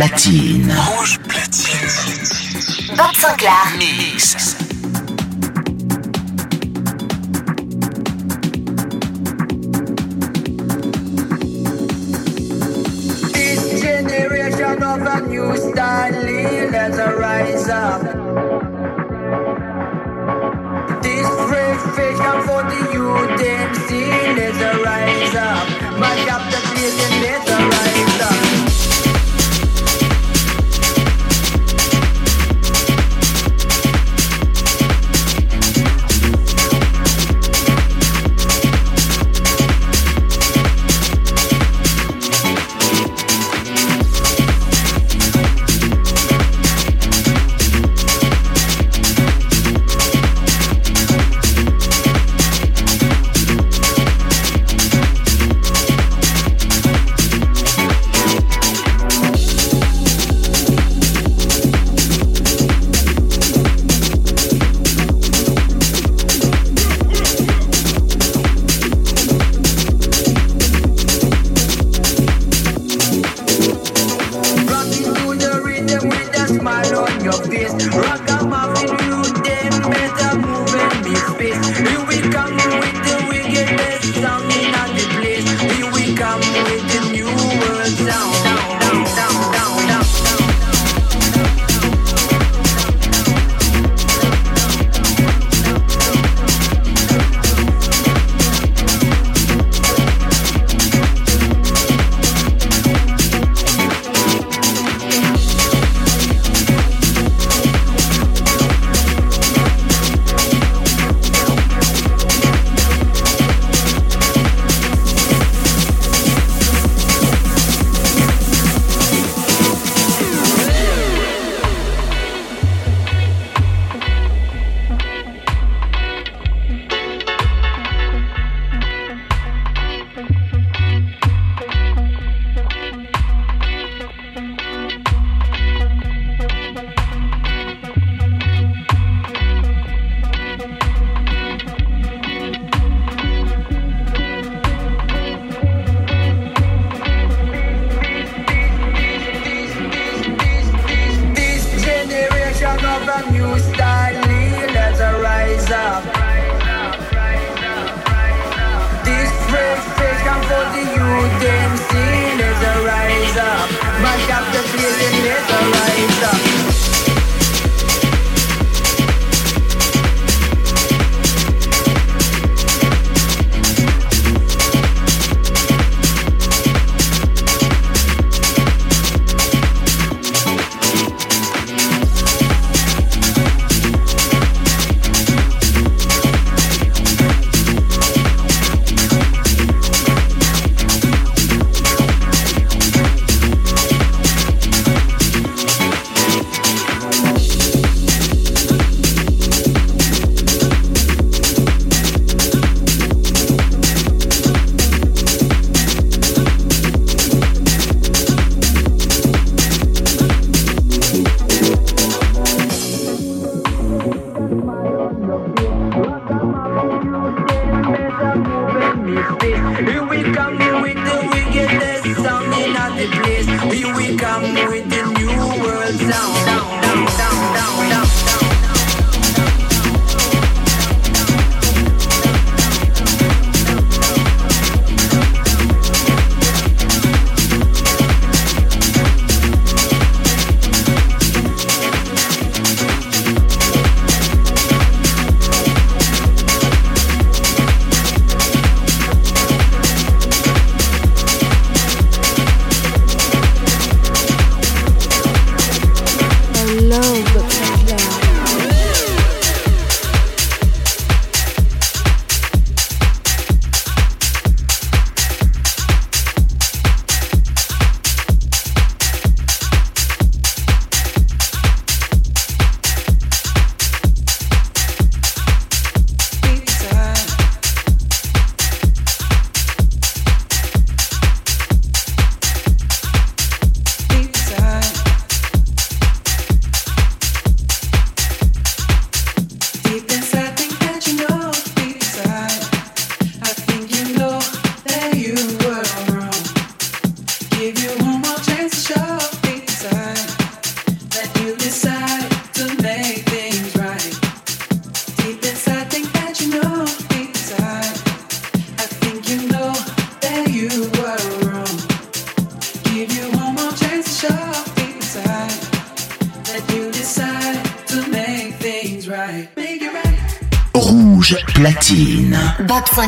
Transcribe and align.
Platine. 0.00 0.72
Rouge 0.96 1.18
platine. 1.28 2.96
Bob 2.96 3.14
Sinclair. 3.14 3.66
Mix. 3.76 4.59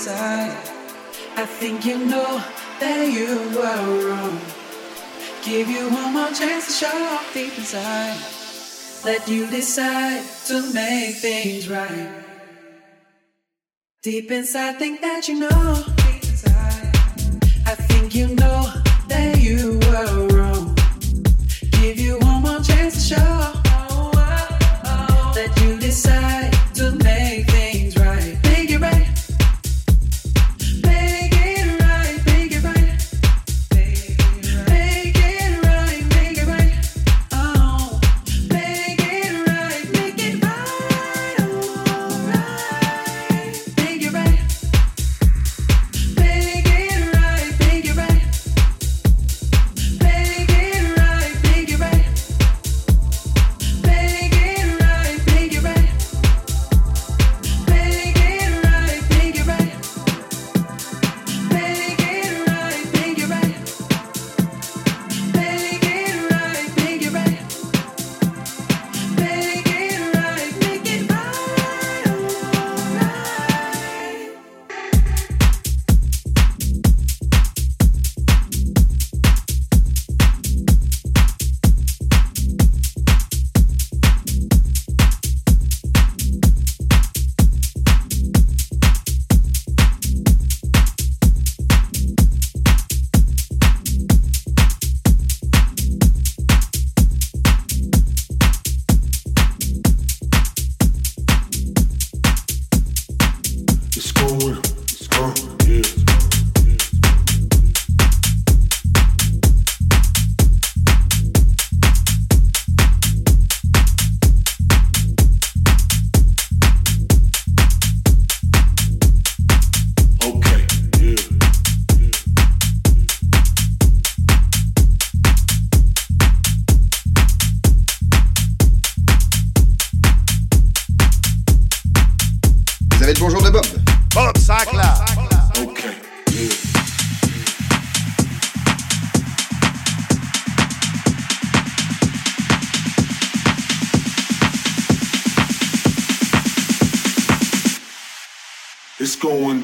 inside. 0.00 0.56
I 1.36 1.44
think 1.44 1.84
you 1.84 1.98
know 1.98 2.42
that 2.80 3.12
you 3.12 3.36
were 3.54 4.08
wrong. 4.08 4.40
Give 5.44 5.68
you 5.68 5.90
one 5.90 6.14
more 6.14 6.30
chance 6.30 6.66
to 6.66 6.72
show 6.72 6.96
off 7.12 7.34
deep 7.34 7.52
inside. 7.58 8.16
Let 9.04 9.28
you 9.28 9.46
decide 9.50 10.24
to 10.46 10.72
make 10.72 11.16
things 11.16 11.68
right. 11.68 12.08
Deep 14.02 14.30
inside, 14.30 14.78
think 14.78 15.02
that 15.02 15.28
you 15.28 15.40
know. 15.40 15.84
Deep 15.96 16.24
inside, 16.24 16.96
I 17.66 17.74
think 17.88 18.14
you 18.14 18.28
know 18.28 18.72
that 19.08 19.38
you 19.38 19.78
were 19.84 20.28
wrong. 20.28 20.74
Give 21.72 21.98
you 21.98 22.18
one 22.20 22.40
more 22.40 22.60
chance 22.60 22.94
to 22.94 23.14
show 23.14 23.52
that 25.36 25.52
you 25.62 25.78
decide. 25.78 26.49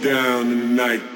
down 0.07 0.51
tonight. 0.51 1.15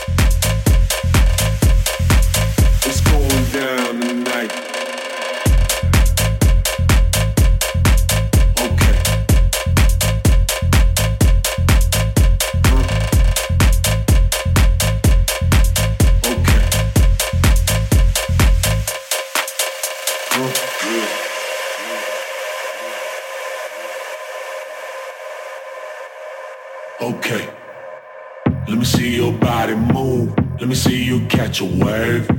move. 29.81 30.33
Let 30.59 30.67
me 30.69 30.75
see 30.75 31.03
you 31.03 31.25
catch 31.27 31.61
a 31.61 31.65
wave. 31.65 32.29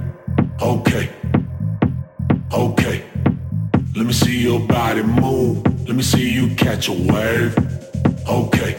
Okay. 0.60 1.10
Okay. 2.52 3.04
Let 3.96 4.06
me 4.06 4.12
see 4.12 4.42
your 4.42 4.60
body 4.60 5.02
move. 5.02 5.64
Let 5.86 5.96
me 5.96 6.02
see 6.02 6.30
you 6.30 6.54
catch 6.54 6.88
a 6.88 6.92
wave. 6.92 7.56
Okay. 8.28 8.76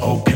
Okay. 0.00 0.33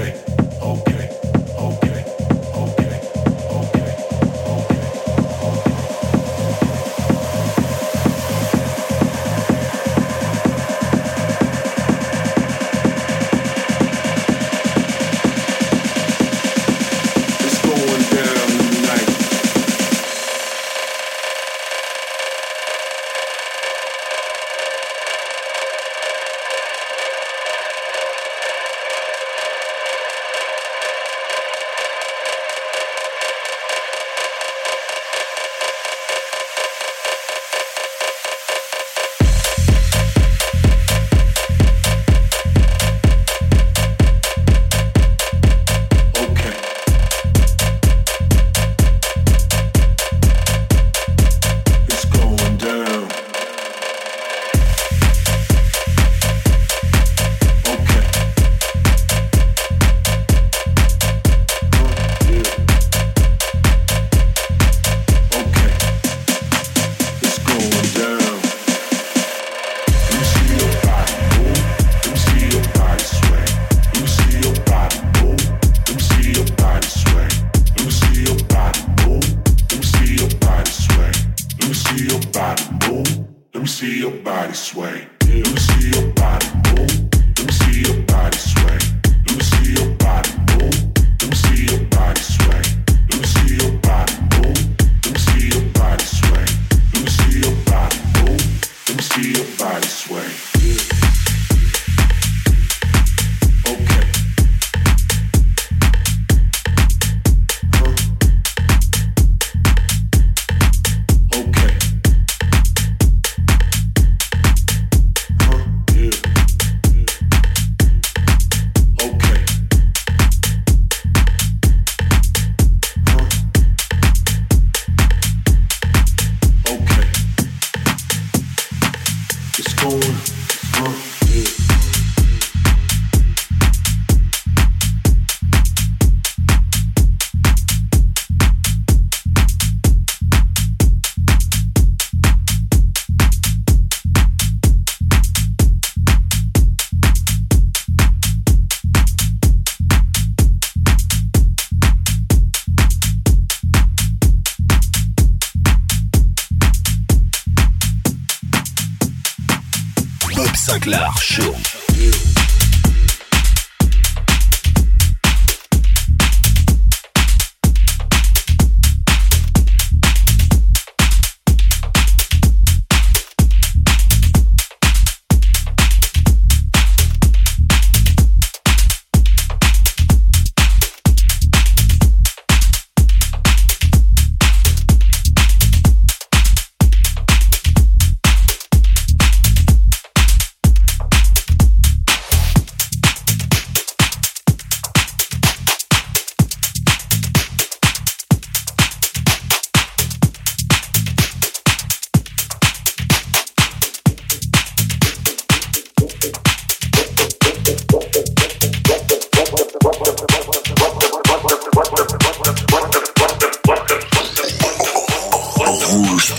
this 99.88 100.10
way. 100.10 101.07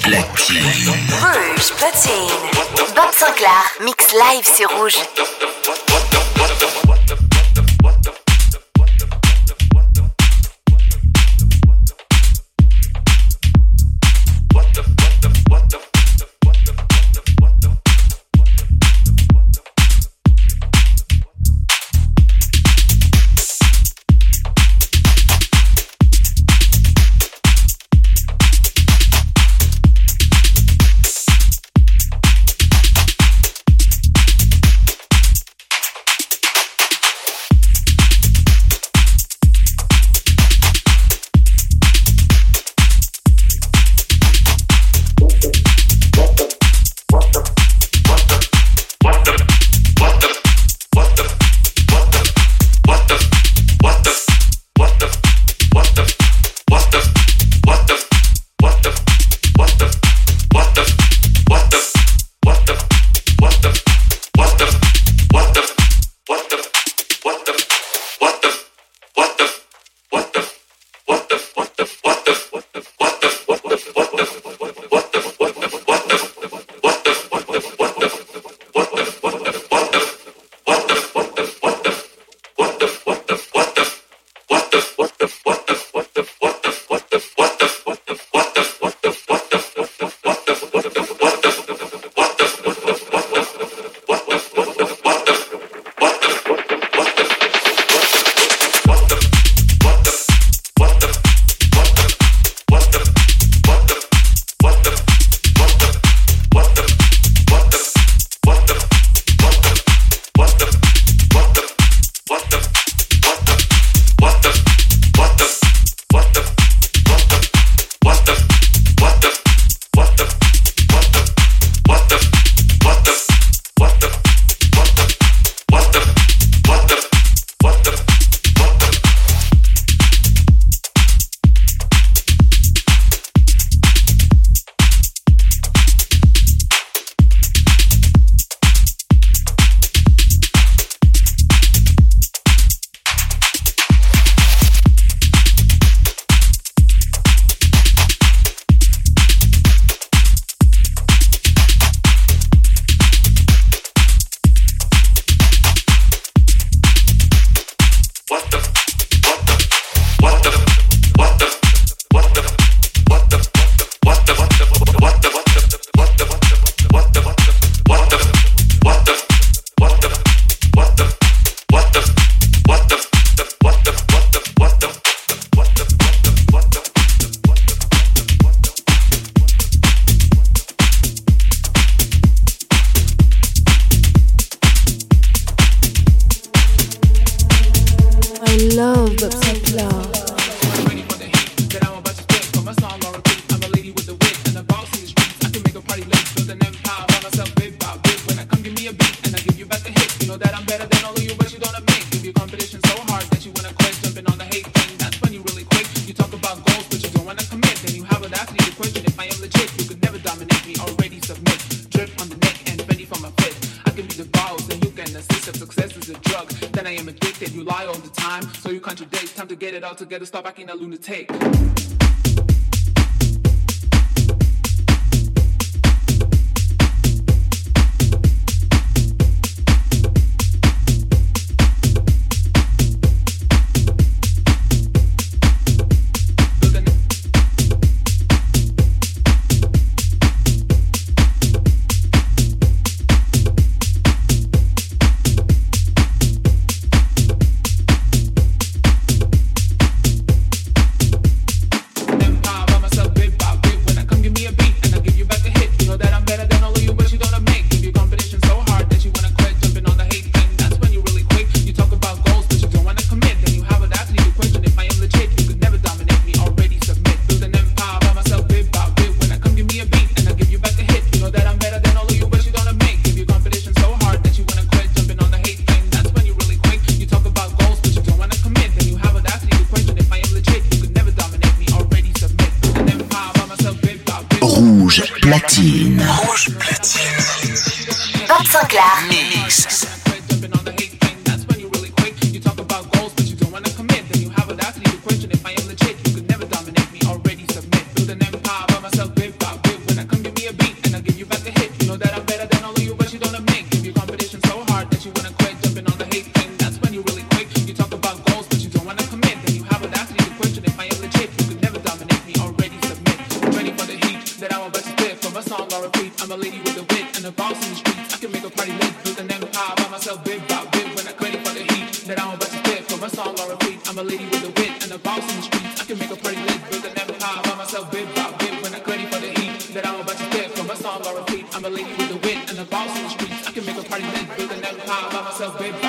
platine. 0.10 0.90
Rouge 1.22 1.72
platine. 1.78 2.96
Bob 2.96 3.12
Sinclair, 3.14 3.64
mix 3.82 4.12
live, 4.14 4.46
sur 4.46 4.70
rouge. 4.78 4.98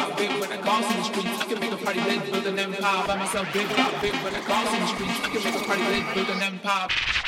out 0.00 0.16
big 0.16 0.30
when 0.40 0.50
I 0.50 0.56
cross 0.56 0.90
in 0.90 0.96
the 0.96 1.04
streets. 1.04 1.40
I 1.40 1.44
can 1.44 1.60
make 1.60 1.72
a 1.72 1.76
party 1.76 2.00
lit, 2.00 2.32
build 2.32 2.46
an 2.46 2.58
empire 2.58 3.06
by 3.06 3.16
myself. 3.16 3.46
Big 3.52 3.66
out 3.78 3.94
big 4.00 4.14
when 4.24 4.34
I 4.34 4.40
cross 4.40 4.72
in 4.72 4.80
the 4.80 4.86
streets. 4.94 5.20
I 5.24 5.28
can 5.28 5.44
make 5.44 5.56
a 5.60 5.64
party 5.68 5.84
lit, 5.92 6.14
build 6.14 6.28
an 6.30 6.42
empire. 6.42 7.19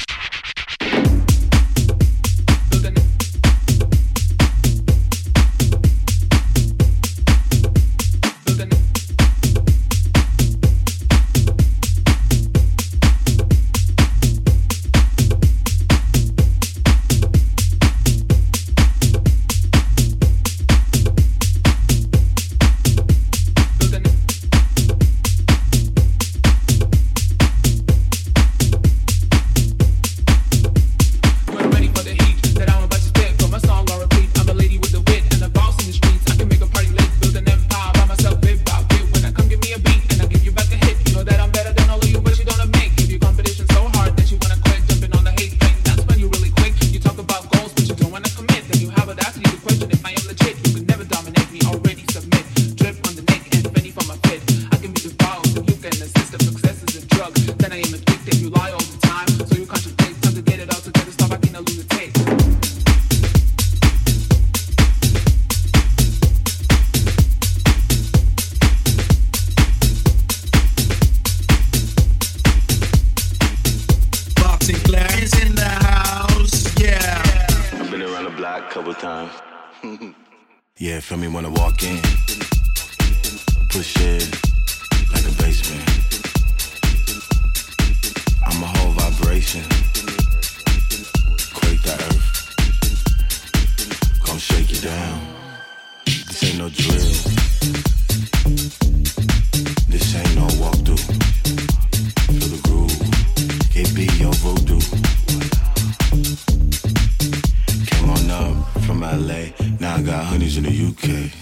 okay. 110.92 111.41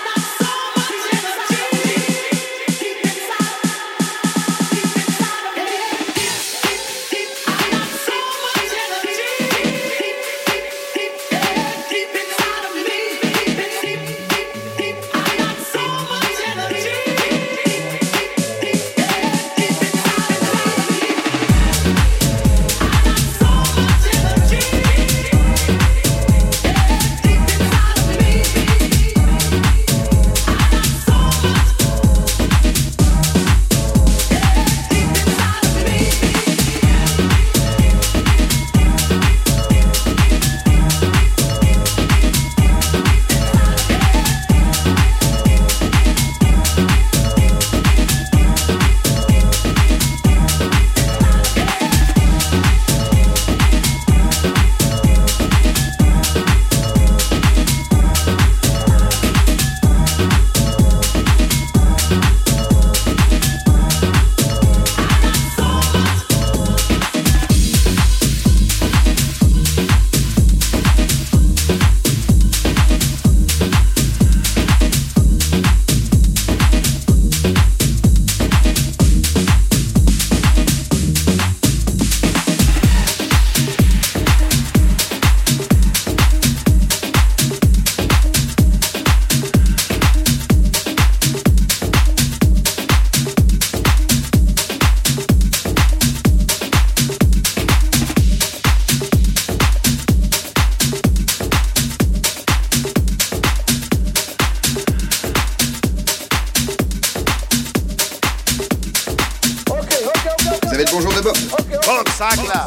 Sagla. 112.21 112.65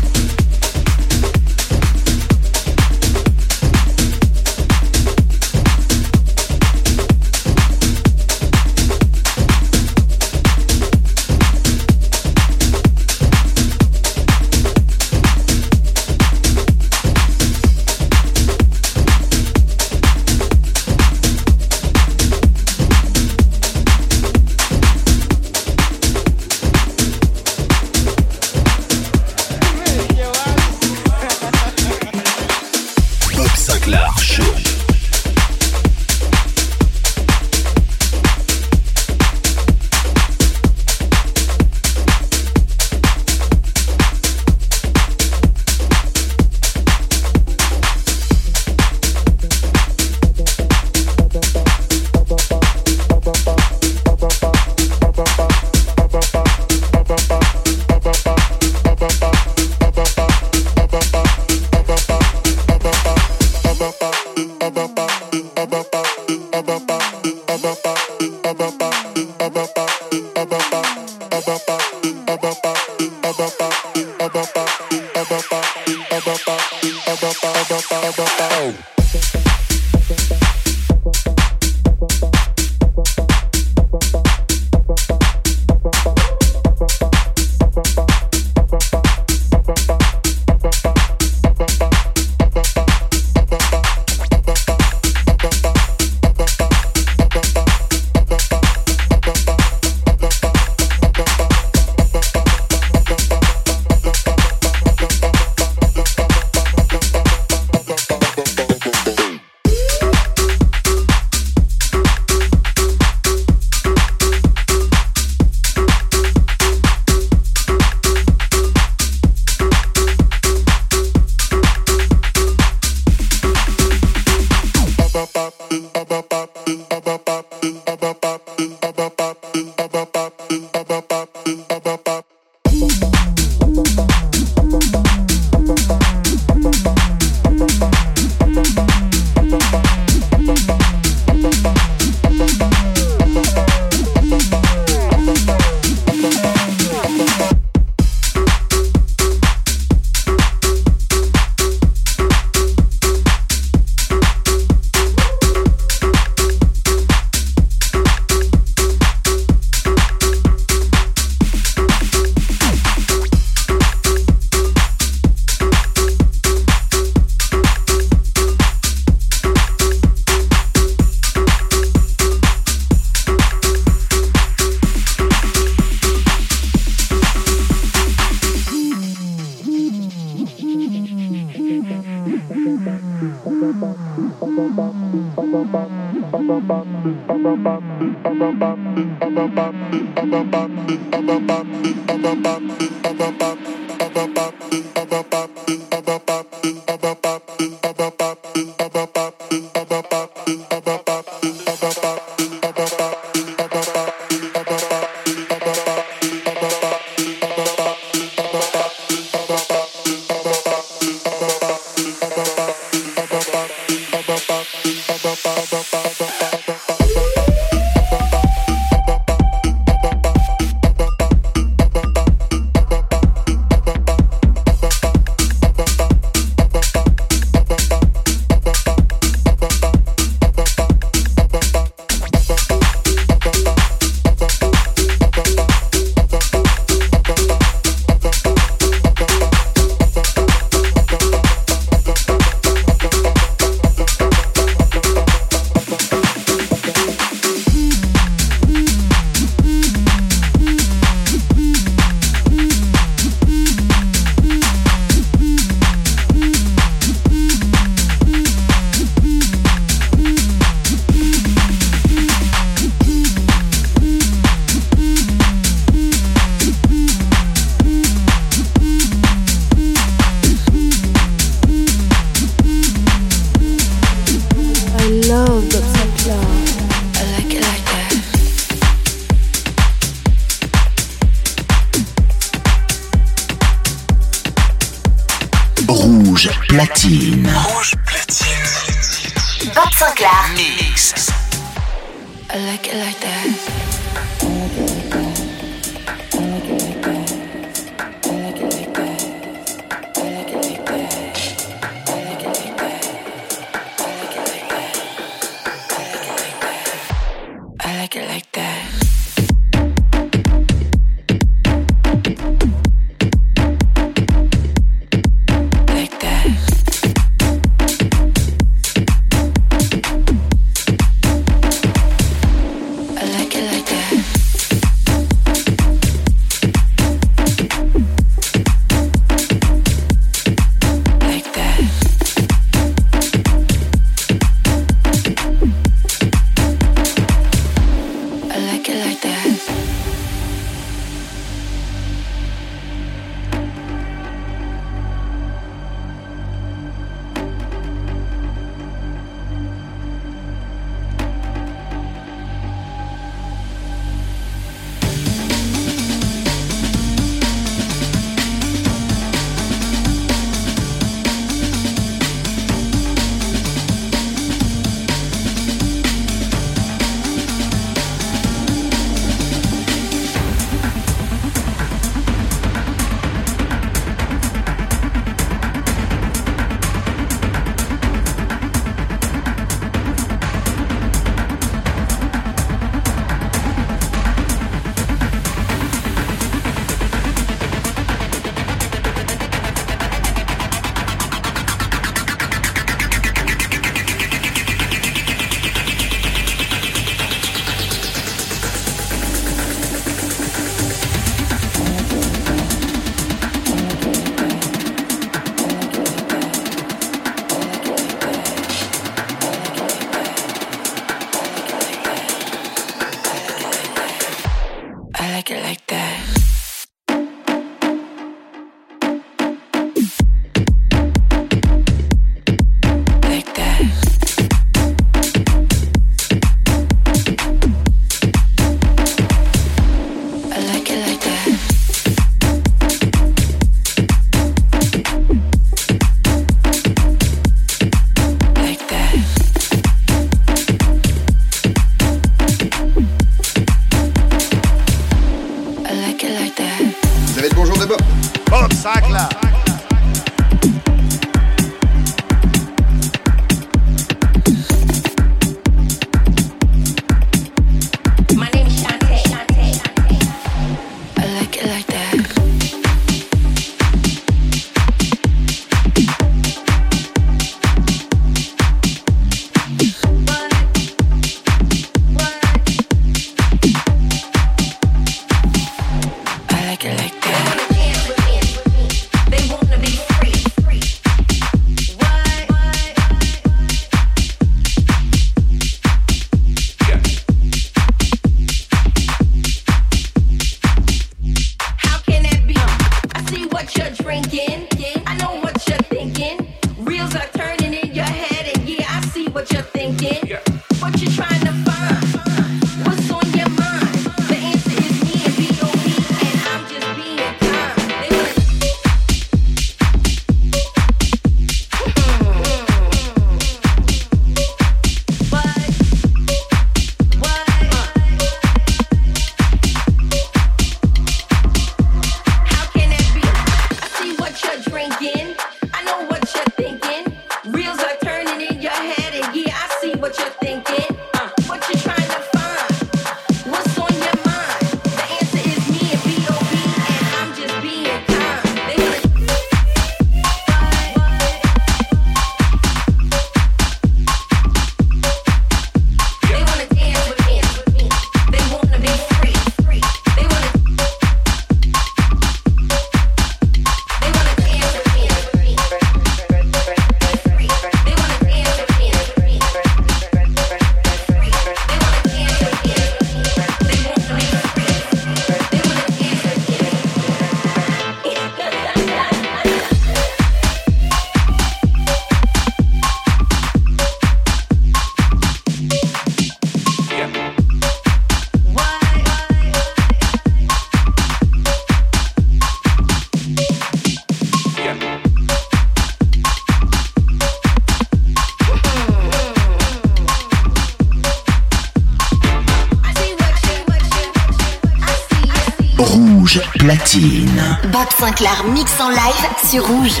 Bob 597.72 597.90
Sinclair 597.92 598.44
mix 598.44 598.80
en 598.80 598.88
live 598.88 599.28
sur 599.44 599.66
Rouge. 599.66 600.00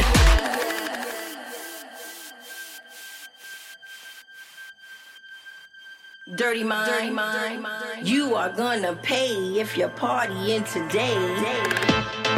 Dirty 6.34 6.64
mind, 6.64 6.86
dirty 6.86 7.10
mind, 7.56 8.08
you 8.08 8.34
are 8.36 8.50
gonna 8.50 8.94
pay 8.94 9.60
if 9.60 9.76
you're 9.76 9.90
partying 9.90 10.64
today. 10.72 12.37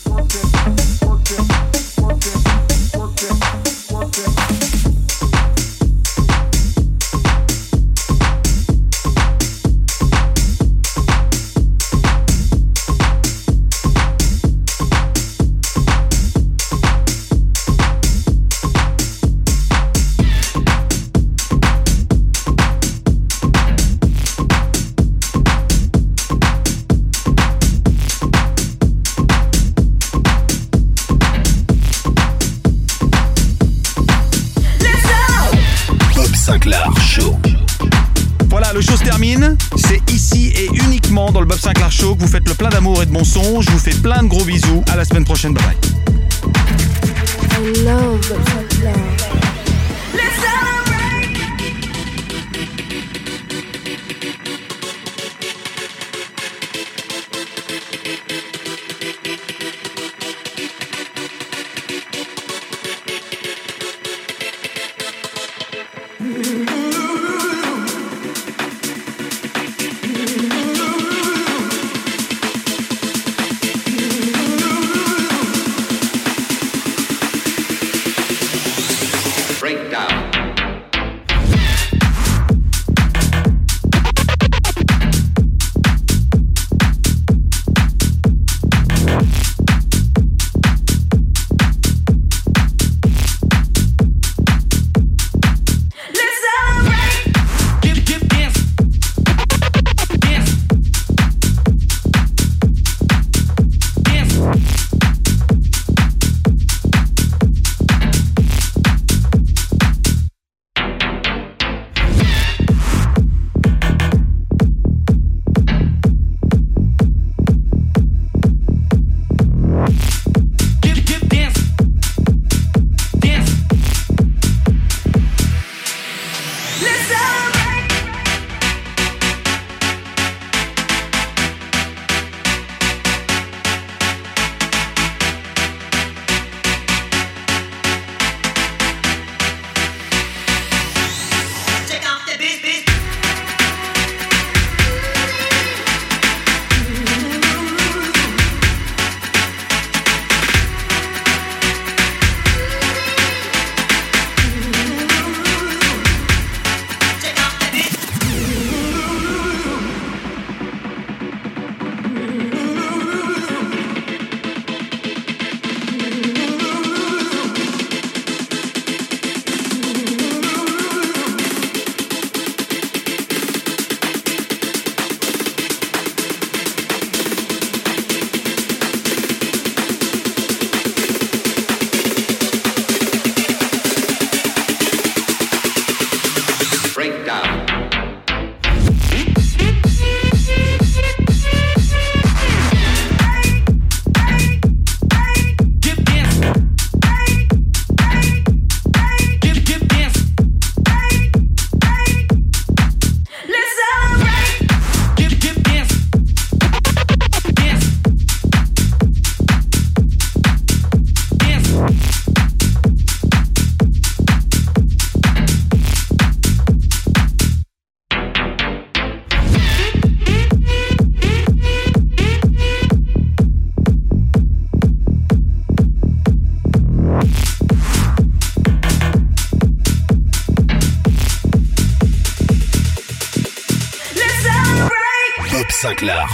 Bon 43.21 43.23
son. 43.23 43.61
Je 43.61 43.71
vous 43.71 43.79
fais 43.79 43.90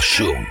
Show. 0.02 0.47